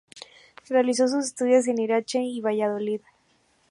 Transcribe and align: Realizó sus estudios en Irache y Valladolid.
Realizó 0.67 1.07
sus 1.07 1.25
estudios 1.25 1.67
en 1.67 1.77
Irache 1.79 2.23
y 2.23 2.41
Valladolid. 2.41 3.01